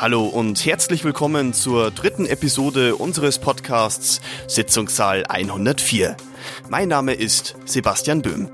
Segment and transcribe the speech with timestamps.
[0.00, 6.16] Hallo und herzlich willkommen zur dritten Episode unseres Podcasts Sitzungssaal 104.
[6.70, 8.50] Mein Name ist Sebastian Böhm.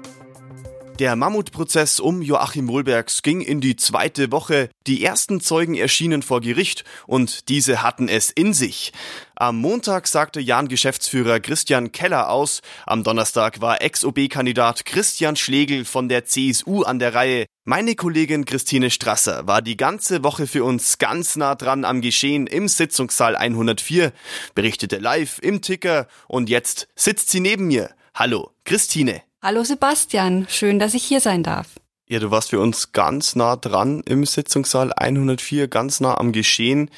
[0.98, 4.70] Der Mammutprozess um Joachim Wohlbergs ging in die zweite Woche.
[4.88, 8.92] Die ersten Zeugen erschienen vor Gericht und diese hatten es in sich.
[9.36, 12.60] Am Montag sagte Jan-Geschäftsführer Christian Keller aus.
[12.86, 17.46] Am Donnerstag war Ex-OB-Kandidat Christian Schlegel von der CSU an der Reihe.
[17.68, 22.46] Meine Kollegin Christine Strasser war die ganze Woche für uns ganz nah dran am Geschehen
[22.46, 24.12] im Sitzungssaal 104,
[24.54, 27.90] berichtete live im Ticker und jetzt sitzt sie neben mir.
[28.14, 29.20] Hallo, Christine.
[29.42, 31.66] Hallo Sebastian, schön, dass ich hier sein darf.
[32.06, 36.88] Ja, du warst für uns ganz nah dran im Sitzungssaal 104, ganz nah am Geschehen.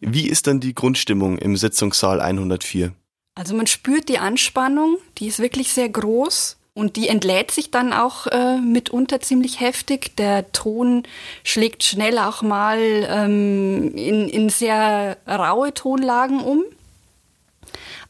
[0.00, 2.92] Wie ist denn die Grundstimmung im Sitzungssaal 104?
[3.34, 7.94] Also man spürt die Anspannung, die ist wirklich sehr groß und die entlädt sich dann
[7.94, 10.14] auch äh, mitunter ziemlich heftig.
[10.16, 11.04] Der Ton
[11.42, 16.64] schlägt schnell auch mal ähm, in, in sehr raue Tonlagen um.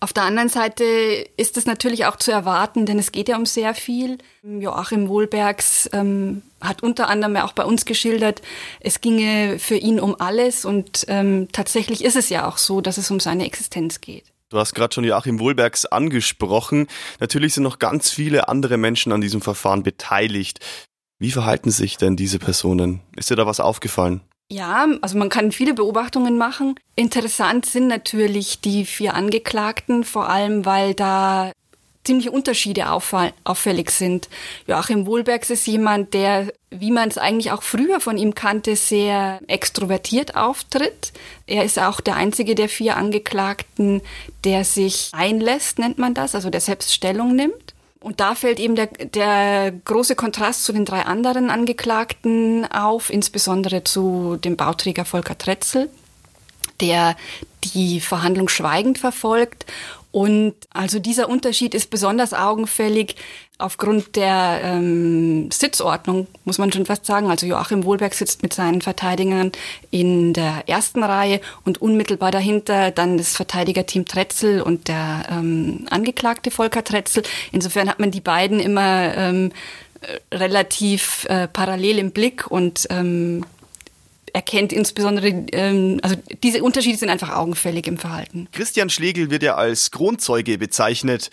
[0.01, 0.85] Auf der anderen Seite
[1.37, 4.19] ist es natürlich auch zu erwarten, denn es geht ja um sehr viel.
[4.43, 8.43] Joachim Wohlbergs ähm, hat unter anderem auch bei uns geschildert,
[8.81, 12.99] es ginge für ihn um alles und ähm, tatsächlich ist es ja auch so, dass
[12.99, 14.25] es um seine Existenz geht.
[14.49, 16.87] Du hast gerade schon Joachim Wohlbergs angesprochen.
[17.19, 20.61] Natürlich sind noch ganz viele andere Menschen an diesem Verfahren beteiligt.
[21.19, 23.01] Wie verhalten sich denn diese Personen?
[23.17, 24.21] Ist dir da was aufgefallen?
[24.49, 26.77] Ja, also man kann viele Beobachtungen machen.
[26.95, 31.51] Interessant sind natürlich die vier Angeklagten, vor allem weil da
[32.07, 34.29] ziemliche Unterschiede auffällig sind.
[34.67, 39.41] Joachim Wohlbergs ist jemand, der, wie man es eigentlich auch früher von ihm kannte, sehr
[39.49, 41.13] extrovertiert auftritt.
[41.47, 44.01] Er ist auch der einzige der vier Angeklagten,
[44.45, 47.75] der sich einlässt, nennt man das, also der selbst Stellung nimmt.
[48.01, 53.83] Und da fällt eben der, der große Kontrast zu den drei anderen Angeklagten auf, insbesondere
[53.83, 55.91] zu dem Bauträger Volker Tretzel,
[56.81, 57.17] der
[57.65, 59.67] die Verhandlung schweigend verfolgt
[60.17, 63.17] und also dieser Unterschied ist besonders augenfällig
[63.59, 67.29] aufgrund der ähm, Sitzordnung, muss man schon fast sagen.
[67.29, 69.53] Also Joachim Wohlberg sitzt mit seinen Verteidigern
[69.91, 76.51] in der ersten Reihe und unmittelbar dahinter dann das Verteidigerteam Tretzel und der ähm, Angeklagte
[76.51, 77.23] Volker Tretzel.
[77.53, 79.53] Insofern hat man die beiden immer ähm,
[80.33, 83.45] relativ äh, parallel im Blick und ähm,
[84.37, 88.49] erkennt insbesondere, ähm, also diese Unterschiede sind einfach augenfällig im Verhalten.
[88.53, 91.31] Christian Schlegel wird ja als Kronzeuge bezeichnet.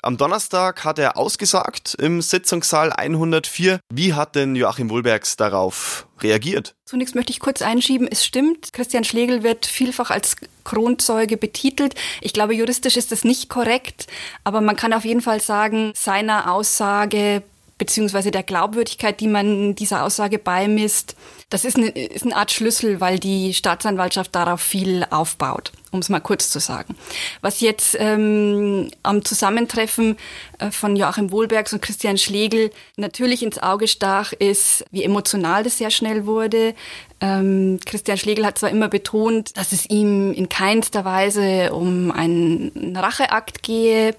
[0.00, 3.80] Am Donnerstag hat er ausgesagt im Sitzungssaal 104.
[3.92, 6.76] Wie hat denn Joachim Wohlbergs darauf reagiert?
[6.84, 11.96] Zunächst möchte ich kurz einschieben, es stimmt, Christian Schlegel wird vielfach als Kronzeuge betitelt.
[12.20, 14.06] Ich glaube, juristisch ist das nicht korrekt,
[14.44, 17.42] aber man kann auf jeden Fall sagen, seiner Aussage
[17.78, 21.14] beziehungsweise der Glaubwürdigkeit, die man dieser Aussage beimisst,
[21.50, 26.08] das ist eine, ist eine Art Schlüssel, weil die Staatsanwaltschaft darauf viel aufbaut, um es
[26.08, 26.96] mal kurz zu sagen.
[27.42, 30.16] Was jetzt ähm, am Zusammentreffen
[30.58, 35.78] äh, von Joachim Wohlbergs und Christian Schlegel natürlich ins Auge stach, ist, wie emotional das
[35.78, 36.74] sehr schnell wurde.
[37.20, 42.96] Ähm, Christian Schlegel hat zwar immer betont, dass es ihm in keinster Weise um einen
[42.96, 44.16] Racheakt gehe,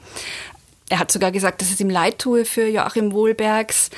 [0.89, 3.89] er hat sogar gesagt, dass es ihm leid tue für Joachim Wohlbergs.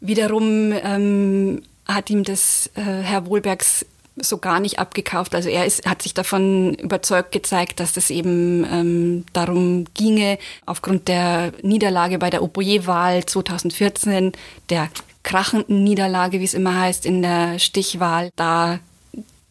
[0.00, 5.34] Wiederum ähm, hat ihm das äh, Herr Wohlbergs so gar nicht abgekauft.
[5.34, 11.08] Also er ist, hat sich davon überzeugt gezeigt, dass es eben ähm, darum ginge, aufgrund
[11.08, 14.32] der Niederlage bei der Oboe-Wahl 2014,
[14.70, 14.88] der
[15.22, 18.78] krachenden Niederlage, wie es immer heißt, in der Stichwahl, da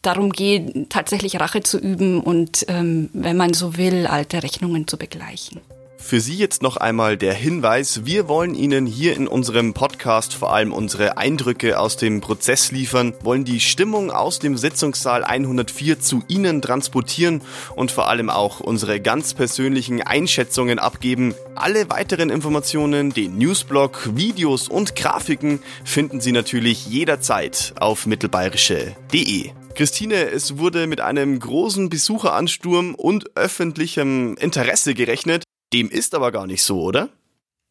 [0.02, 4.96] darum geht, tatsächlich Rache zu üben und, ähm, wenn man so will, alte Rechnungen zu
[4.96, 5.60] begleichen.
[5.98, 10.52] Für Sie jetzt noch einmal der Hinweis, wir wollen Ihnen hier in unserem Podcast vor
[10.52, 16.22] allem unsere Eindrücke aus dem Prozess liefern, wollen die Stimmung aus dem Sitzungssaal 104 zu
[16.28, 17.42] Ihnen transportieren
[17.74, 21.34] und vor allem auch unsere ganz persönlichen Einschätzungen abgeben.
[21.56, 29.50] Alle weiteren Informationen, den Newsblog, Videos und Grafiken finden Sie natürlich jederzeit auf mittelbayerische.de.
[29.74, 35.42] Christine, es wurde mit einem großen Besucheransturm und öffentlichem Interesse gerechnet.
[35.72, 37.08] Dem ist aber gar nicht so, oder?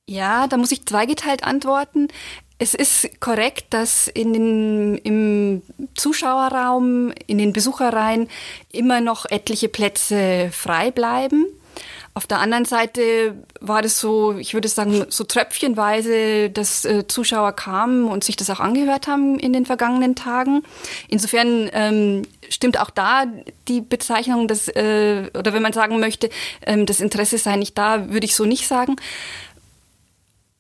[0.08, 2.10] Ja, da muss ich zweigeteilt antworten.
[2.58, 5.62] Es ist korrekt, dass in den, im
[5.96, 8.30] Zuschauerraum, in den Besucherreihen
[8.72, 11.46] immer noch etliche Plätze frei bleiben.
[12.14, 17.52] Auf der anderen Seite war das so, ich würde sagen, so tröpfchenweise, dass äh, Zuschauer
[17.54, 20.64] kamen und sich das auch angehört haben in den vergangenen Tagen.
[21.08, 23.26] Insofern ähm, stimmt auch da
[23.68, 26.30] die Bezeichnung, dass, äh, oder wenn man sagen möchte,
[26.66, 28.96] ähm, das Interesse sei nicht da, würde ich so nicht sagen.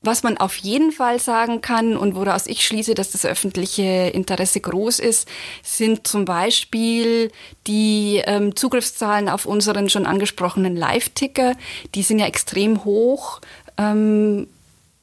[0.05, 4.61] Was man auf jeden Fall sagen kann und woraus ich schließe, dass das öffentliche Interesse
[4.61, 5.27] groß ist,
[5.63, 7.31] sind zum Beispiel
[7.65, 11.55] die ähm, Zugriffszahlen auf unseren schon angesprochenen Live-Ticker.
[11.95, 13.41] Die sind ja extrem hoch
[13.79, 14.47] ähm,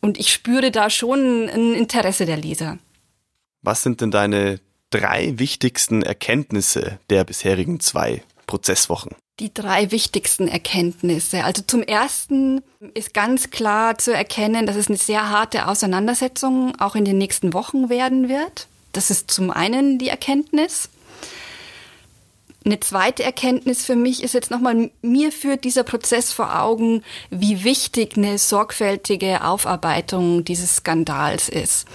[0.00, 2.78] und ich spüre da schon ein Interesse der Leser.
[3.60, 4.60] Was sind denn deine
[4.90, 9.16] drei wichtigsten Erkenntnisse der bisherigen zwei Prozesswochen?
[9.40, 11.44] Die drei wichtigsten Erkenntnisse.
[11.44, 12.62] Also zum ersten
[12.94, 17.54] ist ganz klar zu erkennen, dass es eine sehr harte Auseinandersetzung auch in den nächsten
[17.54, 18.68] Wochen werden wird.
[18.92, 20.90] Das ist zum einen die Erkenntnis.
[22.64, 27.64] Eine zweite Erkenntnis für mich ist jetzt nochmal, mir führt dieser Prozess vor Augen, wie
[27.64, 31.86] wichtig eine sorgfältige Aufarbeitung dieses Skandals ist.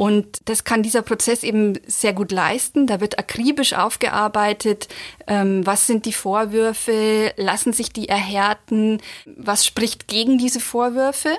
[0.00, 2.86] Und das kann dieser Prozess eben sehr gut leisten.
[2.86, 4.88] Da wird akribisch aufgearbeitet,
[5.26, 11.36] ähm, was sind die Vorwürfe, lassen sich die erhärten, was spricht gegen diese Vorwürfe.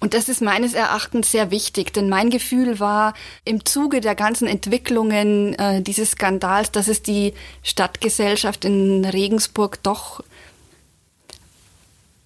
[0.00, 3.12] Und das ist meines Erachtens sehr wichtig, denn mein Gefühl war
[3.44, 10.22] im Zuge der ganzen Entwicklungen äh, dieses Skandals, dass es die Stadtgesellschaft in Regensburg doch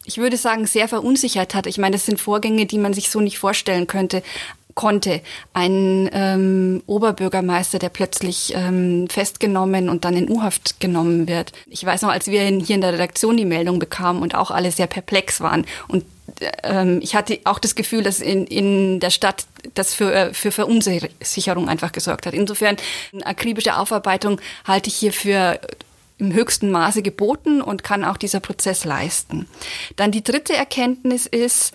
[0.04, 1.66] ich würde sagen, sehr verunsichert hat.
[1.66, 4.22] Ich meine, das sind Vorgänge, die man sich so nicht vorstellen könnte
[4.74, 5.20] konnte.
[5.52, 11.52] Ein ähm, Oberbürgermeister, der plötzlich ähm, festgenommen und dann in U-Haft genommen wird.
[11.66, 14.50] Ich weiß noch, als wir in, hier in der Redaktion die Meldung bekamen und auch
[14.50, 16.04] alle sehr perplex waren und
[16.62, 20.52] ähm, ich hatte auch das Gefühl, dass in, in der Stadt das für, äh, für
[20.52, 22.34] Verunsicherung einfach gesorgt hat.
[22.34, 22.76] Insofern
[23.12, 25.60] eine akribische Aufarbeitung halte ich hier für
[26.18, 29.48] im höchsten Maße geboten und kann auch dieser Prozess leisten.
[29.96, 31.72] Dann die dritte Erkenntnis ist,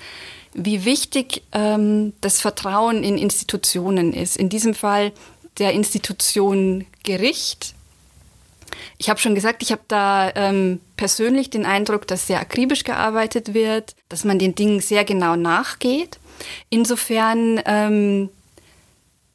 [0.57, 4.36] wie wichtig ähm, das Vertrauen in Institutionen ist.
[4.38, 5.13] In diesem Fall
[5.59, 7.75] der Institution Gericht.
[8.98, 13.54] Ich habe schon gesagt, ich habe da ähm, persönlich den Eindruck, dass sehr akribisch gearbeitet
[13.54, 16.19] wird, dass man den Dingen sehr genau nachgeht.
[16.69, 18.30] Insofern ähm,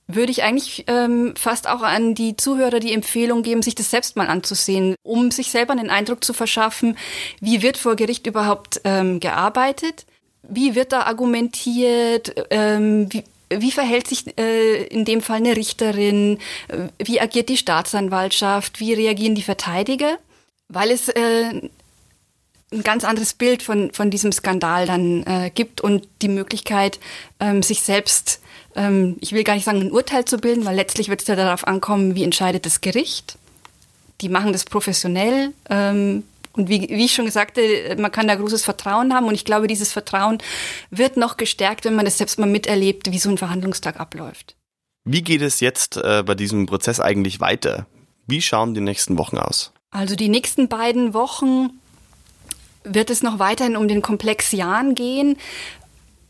[0.09, 4.17] würde ich eigentlich ähm, fast auch an die Zuhörer die Empfehlung geben, sich das selbst
[4.17, 6.99] mal anzusehen, um sich selber einen Eindruck zu verschaffen,
[7.41, 10.05] wie wird vor Gericht überhaupt ähm, gearbeitet
[10.43, 12.35] wie wird da argumentiert?
[12.51, 16.39] Ähm, wie, wie verhält sich äh, in dem Fall eine Richterin?
[16.99, 18.81] Wie agiert die Staatsanwaltschaft?
[18.81, 20.19] Wie reagieren die Verteidiger?
[20.69, 21.61] Weil es äh,
[22.73, 26.99] ein ganz anderes Bild von, von diesem Skandal dann äh, gibt und die Möglichkeit,
[27.39, 28.41] ähm, sich selbst,
[28.75, 31.37] ähm, ich will gar nicht sagen, ein Urteil zu bilden, weil letztlich wird es ja
[31.37, 33.37] darauf ankommen, wie entscheidet das Gericht.
[34.21, 36.25] Die machen das professionell, ähm,
[36.55, 39.27] und wie, wie ich schon sagte, man kann da großes Vertrauen haben.
[39.27, 40.39] Und ich glaube, dieses Vertrauen
[40.91, 44.57] wird noch gestärkt, wenn man das selbst mal miterlebt, wie so ein Verhandlungstag abläuft.
[45.05, 47.87] Wie geht es jetzt äh, bei diesem Prozess eigentlich weiter?
[48.27, 49.73] Wie schauen die nächsten Wochen aus?
[49.91, 51.71] Also die nächsten beiden Wochen
[52.85, 55.37] wird es noch weiterhin um den Komplex Jan gehen.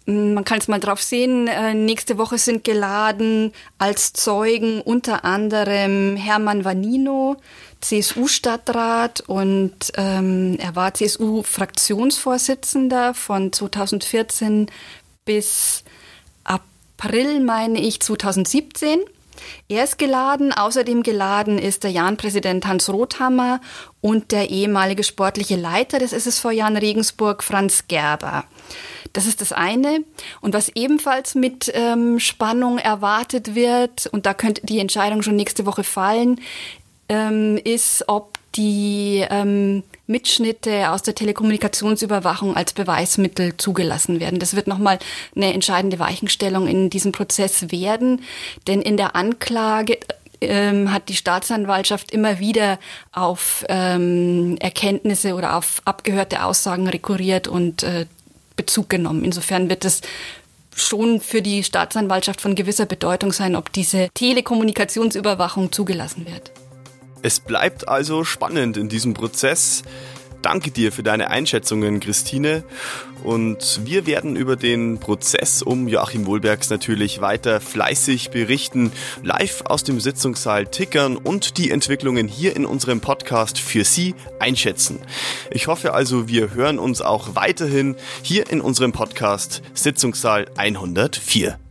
[0.07, 6.17] Man kann es mal drauf sehen, äh, nächste Woche sind geladen als Zeugen unter anderem
[6.17, 7.37] Hermann Vanino,
[7.81, 14.67] CSU-Stadtrat und ähm, er war CSU-Fraktionsvorsitzender von 2014
[15.25, 15.85] bis
[16.45, 18.99] April, meine ich, 2017.
[19.69, 20.53] Er ist geladen.
[20.53, 23.61] Außerdem geladen ist der Jan-Präsident Hans Rothammer
[24.01, 28.45] und der ehemalige sportliche Leiter des SSV Jan Regensburg, Franz Gerber.
[29.13, 30.05] Das ist das eine.
[30.41, 35.67] Und was ebenfalls mit ähm, Spannung erwartet wird, und da könnte die Entscheidung schon nächste
[35.67, 36.41] Woche fallen,
[37.09, 44.39] ähm, ist, ob die ähm, Mitschnitte aus der Telekommunikationsüberwachung als Beweismittel zugelassen werden.
[44.39, 44.99] Das wird nochmal
[45.35, 48.23] eine entscheidende Weichenstellung in diesem Prozess werden,
[48.69, 49.99] denn in der Anklage
[50.41, 52.79] ähm, hat die Staatsanwaltschaft immer wieder
[53.13, 58.07] auf ähm, Erkenntnisse oder auf abgehörte Aussagen rekurriert und äh,
[58.57, 59.25] Bezug genommen.
[59.25, 60.03] Insofern wird es
[60.75, 66.51] schon für die Staatsanwaltschaft von gewisser Bedeutung sein, ob diese Telekommunikationsüberwachung zugelassen wird.
[67.23, 69.83] Es bleibt also spannend in diesem Prozess.
[70.43, 72.65] Danke dir für deine Einschätzungen, Christine.
[73.23, 78.91] Und wir werden über den Prozess um Joachim Wohlbergs natürlich weiter fleißig berichten,
[79.23, 84.99] live aus dem Sitzungssaal tickern und die Entwicklungen hier in unserem Podcast für Sie einschätzen.
[85.53, 91.62] Ich hoffe also, wir hören uns auch weiterhin hier in unserem Podcast Sitzungssaal 104.